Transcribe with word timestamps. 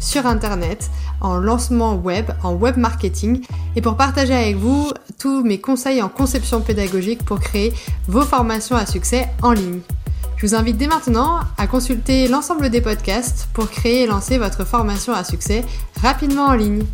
sur 0.00 0.26
Internet, 0.26 0.90
en 1.20 1.36
lancement 1.36 1.94
web, 1.94 2.30
en 2.42 2.54
web 2.54 2.76
marketing 2.76 3.44
et 3.74 3.80
pour 3.80 3.96
partager 3.96 4.34
avec 4.34 4.56
vous 4.56 4.90
tous 5.18 5.42
mes 5.42 5.60
conseils 5.60 6.02
en 6.02 6.08
conception 6.08 6.60
pédagogique 6.60 7.24
pour 7.24 7.40
créer 7.40 7.72
vos 8.08 8.22
formations 8.22 8.76
à 8.76 8.86
succès 8.86 9.28
en 9.42 9.52
ligne. 9.52 9.80
Je 10.36 10.46
vous 10.46 10.54
invite 10.54 10.76
dès 10.76 10.86
maintenant 10.86 11.40
à 11.56 11.66
consulter 11.66 12.28
l'ensemble 12.28 12.68
des 12.68 12.82
podcasts 12.82 13.48
pour 13.54 13.70
créer 13.70 14.02
et 14.02 14.06
lancer 14.06 14.36
votre 14.36 14.66
formation 14.66 15.14
à 15.14 15.24
succès 15.24 15.64
rapidement 16.02 16.46
en 16.46 16.54
ligne. 16.54 16.84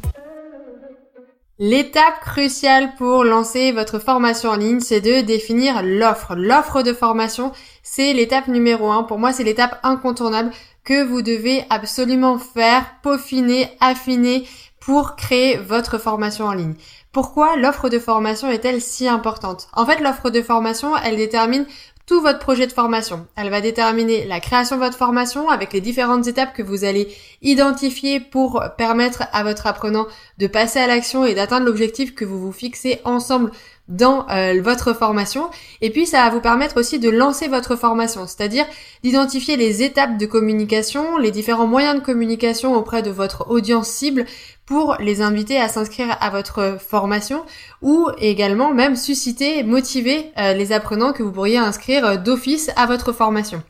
L'étape 1.59 2.20
cruciale 2.20 2.95
pour 2.97 3.24
lancer 3.24 3.73
votre 3.73 3.98
formation 3.98 4.51
en 4.51 4.56
ligne, 4.56 4.80
c'est 4.80 5.02
de 5.02 5.20
définir 5.20 5.83
l'offre. 5.83 6.34
L'offre 6.34 6.83
de 6.83 6.95
formation, 6.95 7.52
c'est 7.83 8.15
l'étape 8.15 8.48
numéro 8.48 8.91
un. 8.91 9.02
Pour 9.02 9.19
moi, 9.19 9.34
c'est 9.34 9.45
l'étape 9.45 9.79
incontournable 9.83 10.51
que 10.83 11.05
vous 11.05 11.20
devez 11.20 11.65
absolument 11.69 12.38
faire, 12.38 12.87
peaufiner, 13.02 13.69
affiner 13.80 14.48
pour 14.80 15.15
créer 15.15 15.59
votre 15.59 15.98
formation 15.98 16.46
en 16.46 16.55
ligne. 16.55 16.74
Pourquoi 17.12 17.57
l'offre 17.57 17.91
de 17.91 17.98
formation 17.98 18.48
est-elle 18.48 18.80
si 18.80 19.07
importante? 19.07 19.69
En 19.74 19.84
fait, 19.84 20.01
l'offre 20.01 20.30
de 20.30 20.41
formation, 20.41 20.96
elle 20.96 21.19
détermine 21.19 21.66
tout 22.12 22.21
votre 22.21 22.41
projet 22.41 22.66
de 22.66 22.73
formation. 22.73 23.27
Elle 23.37 23.48
va 23.48 23.62
déterminer 23.62 24.27
la 24.27 24.39
création 24.39 24.77
de 24.77 24.83
votre 24.83 24.99
formation 24.99 25.49
avec 25.49 25.73
les 25.73 25.80
différentes 25.80 26.27
étapes 26.27 26.52
que 26.52 26.63
vous 26.63 26.85
allez 26.85 27.09
identifier 27.41 28.21
pour 28.21 28.63
permettre 28.77 29.23
à 29.32 29.43
votre 29.43 29.66
apprenant 29.66 30.07
de 30.37 30.46
passer 30.46 30.79
à 30.79 30.87
l'action 30.87 31.24
et 31.24 31.32
d'atteindre 31.32 31.65
l'objectif 31.65 32.15
que 32.15 32.27
vous 32.27 32.38
vous 32.38 32.52
fixez 32.52 33.01
ensemble 33.07 33.51
dans 33.88 34.29
euh, 34.30 34.61
votre 34.63 34.95
formation. 34.95 35.51
Et 35.80 35.91
puis 35.91 36.07
ça 36.07 36.23
va 36.23 36.30
vous 36.30 36.41
permettre 36.41 36.79
aussi 36.79 36.99
de 36.99 37.11
lancer 37.11 37.49
votre 37.49 37.77
formation, 37.77 38.27
c'est-à-dire 38.27 38.65
d'identifier 39.02 39.57
les 39.57 39.83
étapes 39.83 40.19
de 40.19 40.27
communication, 40.27 41.19
les 41.19 41.30
différents 41.30 41.66
moyens 41.66 41.97
de 41.97 42.05
communication 42.05 42.75
auprès 42.75 43.03
de 43.03 43.10
votre 43.10 43.51
audience 43.51 43.88
cible 43.88 44.25
pour 44.66 44.97
les 45.01 45.21
inviter 45.21 45.59
à 45.59 45.69
s'inscrire 45.69 46.16
à 46.21 46.30
votre 46.30 46.79
formation 46.80 47.45
ou 47.83 48.09
également 48.19 48.73
même 48.73 48.97
susciter, 48.97 49.63
motiver 49.65 50.30
euh, 50.38 50.55
les 50.55 50.73
apprenants 50.73 51.13
que 51.13 51.23
vous 51.23 51.33
pourriez 51.33 51.59
inscrire 51.59 52.07
euh, 52.07 52.16
d'office 52.16 52.71
à 52.77 52.87
votre 52.87 53.13
formation. 53.13 53.63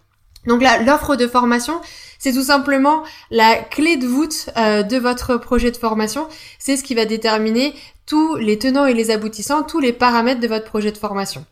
Donc 0.46 0.62
là, 0.62 0.82
l'offre 0.82 1.16
de 1.16 1.26
formation, 1.26 1.80
c'est 2.18 2.32
tout 2.32 2.42
simplement 2.42 3.02
la 3.30 3.56
clé 3.56 3.96
de 3.96 4.06
voûte 4.06 4.50
euh, 4.56 4.82
de 4.82 4.96
votre 4.96 5.36
projet 5.36 5.70
de 5.70 5.76
formation. 5.76 6.28
C'est 6.58 6.76
ce 6.76 6.84
qui 6.84 6.94
va 6.94 7.04
déterminer 7.04 7.74
tous 8.06 8.36
les 8.36 8.58
tenants 8.58 8.86
et 8.86 8.94
les 8.94 9.10
aboutissants, 9.10 9.62
tous 9.62 9.80
les 9.80 9.92
paramètres 9.92 10.40
de 10.40 10.48
votre 10.48 10.64
projet 10.64 10.92
de 10.92 10.98
formation. 10.98 11.44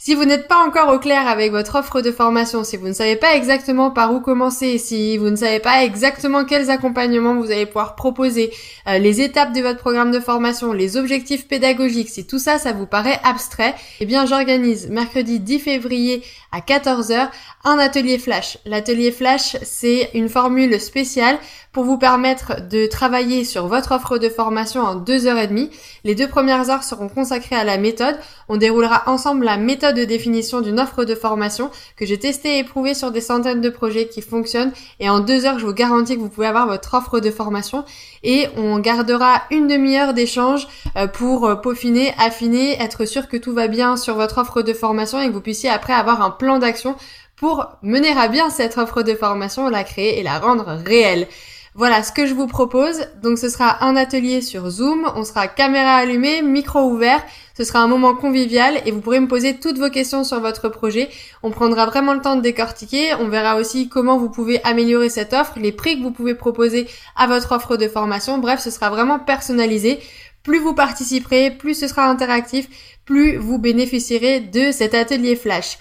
Si 0.00 0.14
vous 0.14 0.24
n'êtes 0.24 0.46
pas 0.46 0.64
encore 0.64 0.94
au 0.94 1.00
clair 1.00 1.26
avec 1.26 1.50
votre 1.50 1.74
offre 1.74 2.02
de 2.02 2.12
formation, 2.12 2.62
si 2.62 2.76
vous 2.76 2.86
ne 2.86 2.92
savez 2.92 3.16
pas 3.16 3.34
exactement 3.34 3.90
par 3.90 4.14
où 4.14 4.20
commencer, 4.20 4.78
si 4.78 5.16
vous 5.18 5.28
ne 5.28 5.34
savez 5.34 5.58
pas 5.58 5.82
exactement 5.82 6.44
quels 6.44 6.70
accompagnements 6.70 7.34
vous 7.34 7.50
allez 7.50 7.66
pouvoir 7.66 7.96
proposer, 7.96 8.52
euh, 8.86 8.98
les 8.98 9.20
étapes 9.20 9.52
de 9.52 9.60
votre 9.60 9.80
programme 9.80 10.12
de 10.12 10.20
formation, 10.20 10.72
les 10.72 10.96
objectifs 10.96 11.48
pédagogiques, 11.48 12.10
si 12.10 12.28
tout 12.28 12.38
ça, 12.38 12.58
ça 12.58 12.72
vous 12.72 12.86
paraît 12.86 13.18
abstrait, 13.24 13.74
eh 13.98 14.06
bien 14.06 14.24
j'organise 14.24 14.88
mercredi 14.88 15.40
10 15.40 15.58
février 15.58 16.22
à 16.52 16.60
14h 16.60 17.30
un 17.64 17.78
atelier 17.80 18.18
flash. 18.18 18.58
L'atelier 18.66 19.10
flash, 19.10 19.56
c'est 19.62 20.10
une 20.14 20.28
formule 20.28 20.80
spéciale 20.80 21.40
pour 21.78 21.84
vous 21.84 21.96
permettre 21.96 22.66
de 22.68 22.86
travailler 22.86 23.44
sur 23.44 23.68
votre 23.68 23.92
offre 23.92 24.18
de 24.18 24.28
formation 24.28 24.80
en 24.80 24.96
deux 24.96 25.28
heures 25.28 25.38
et 25.38 25.46
demie. 25.46 25.70
Les 26.02 26.16
deux 26.16 26.26
premières 26.26 26.70
heures 26.70 26.82
seront 26.82 27.08
consacrées 27.08 27.54
à 27.54 27.62
la 27.62 27.78
méthode. 27.78 28.18
On 28.48 28.56
déroulera 28.56 29.04
ensemble 29.06 29.44
la 29.44 29.56
méthode 29.56 29.94
de 29.94 30.04
définition 30.04 30.60
d'une 30.60 30.80
offre 30.80 31.04
de 31.04 31.14
formation 31.14 31.70
que 31.96 32.04
j'ai 32.04 32.18
testée 32.18 32.56
et 32.56 32.58
éprouvée 32.58 32.94
sur 32.94 33.12
des 33.12 33.20
centaines 33.20 33.60
de 33.60 33.70
projets 33.70 34.08
qui 34.08 34.22
fonctionnent. 34.22 34.72
Et 34.98 35.08
en 35.08 35.20
deux 35.20 35.46
heures, 35.46 35.60
je 35.60 35.66
vous 35.66 35.72
garantis 35.72 36.16
que 36.16 36.20
vous 36.20 36.28
pouvez 36.28 36.48
avoir 36.48 36.66
votre 36.66 36.94
offre 36.94 37.20
de 37.20 37.30
formation. 37.30 37.84
Et 38.24 38.48
on 38.56 38.80
gardera 38.80 39.42
une 39.52 39.68
demi-heure 39.68 40.14
d'échange 40.14 40.66
euh, 40.96 41.06
pour 41.06 41.46
euh, 41.46 41.54
peaufiner, 41.54 42.12
affiner, 42.18 42.72
être 42.82 43.04
sûr 43.04 43.28
que 43.28 43.36
tout 43.36 43.54
va 43.54 43.68
bien 43.68 43.96
sur 43.96 44.16
votre 44.16 44.38
offre 44.38 44.62
de 44.62 44.72
formation 44.72 45.20
et 45.20 45.28
que 45.28 45.32
vous 45.32 45.40
puissiez 45.40 45.70
après 45.70 45.92
avoir 45.92 46.22
un 46.22 46.32
plan 46.32 46.58
d'action 46.58 46.96
pour 47.36 47.68
mener 47.82 48.10
à 48.18 48.26
bien 48.26 48.50
cette 48.50 48.78
offre 48.78 49.04
de 49.04 49.14
formation, 49.14 49.68
la 49.68 49.84
créer 49.84 50.18
et 50.18 50.24
la 50.24 50.40
rendre 50.40 50.76
réelle. 50.84 51.28
Voilà 51.74 52.02
ce 52.02 52.12
que 52.12 52.26
je 52.26 52.34
vous 52.34 52.46
propose. 52.46 53.06
Donc 53.22 53.38
ce 53.38 53.48
sera 53.48 53.84
un 53.84 53.94
atelier 53.94 54.40
sur 54.40 54.70
Zoom, 54.70 55.10
on 55.14 55.24
sera 55.24 55.48
caméra 55.48 55.96
allumée, 55.96 56.42
micro 56.42 56.80
ouvert, 56.80 57.22
ce 57.56 57.64
sera 57.64 57.80
un 57.80 57.88
moment 57.88 58.14
convivial 58.14 58.80
et 58.86 58.90
vous 58.90 59.00
pourrez 59.00 59.20
me 59.20 59.28
poser 59.28 59.58
toutes 59.58 59.78
vos 59.78 59.90
questions 59.90 60.24
sur 60.24 60.40
votre 60.40 60.68
projet. 60.68 61.08
On 61.42 61.50
prendra 61.50 61.86
vraiment 61.86 62.14
le 62.14 62.20
temps 62.20 62.36
de 62.36 62.40
décortiquer, 62.40 63.14
on 63.14 63.28
verra 63.28 63.56
aussi 63.56 63.88
comment 63.88 64.18
vous 64.18 64.30
pouvez 64.30 64.62
améliorer 64.64 65.08
cette 65.08 65.32
offre, 65.32 65.54
les 65.56 65.72
prix 65.72 65.98
que 65.98 66.02
vous 66.02 66.10
pouvez 66.10 66.34
proposer 66.34 66.88
à 67.16 67.26
votre 67.26 67.52
offre 67.52 67.76
de 67.76 67.88
formation. 67.88 68.38
Bref, 68.38 68.60
ce 68.60 68.70
sera 68.70 68.90
vraiment 68.90 69.18
personnalisé. 69.18 70.00
Plus 70.44 70.60
vous 70.60 70.74
participerez, 70.74 71.50
plus 71.50 71.74
ce 71.74 71.88
sera 71.88 72.06
interactif, 72.06 72.68
plus 73.04 73.36
vous 73.36 73.58
bénéficierez 73.58 74.40
de 74.40 74.72
cet 74.72 74.94
atelier 74.94 75.36
flash. 75.36 75.78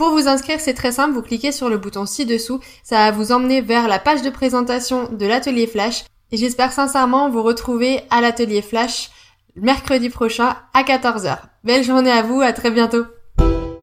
Pour 0.00 0.12
vous 0.12 0.28
inscrire, 0.28 0.60
c'est 0.60 0.72
très 0.72 0.92
simple, 0.92 1.12
vous 1.12 1.20
cliquez 1.20 1.52
sur 1.52 1.68
le 1.68 1.76
bouton 1.76 2.06
ci-dessous, 2.06 2.58
ça 2.82 2.96
va 2.96 3.10
vous 3.10 3.32
emmener 3.32 3.60
vers 3.60 3.86
la 3.86 3.98
page 3.98 4.22
de 4.22 4.30
présentation 4.30 5.10
de 5.12 5.26
l'atelier 5.26 5.66
Flash. 5.66 6.04
Et 6.32 6.38
j'espère 6.38 6.72
sincèrement 6.72 7.28
vous 7.28 7.42
retrouver 7.42 8.00
à 8.08 8.22
l'atelier 8.22 8.62
Flash 8.62 9.10
mercredi 9.56 10.08
prochain 10.08 10.56
à 10.72 10.84
14h. 10.84 11.40
Belle 11.64 11.84
journée 11.84 12.10
à 12.10 12.22
vous, 12.22 12.40
à 12.40 12.54
très 12.54 12.70
bientôt 12.70 13.04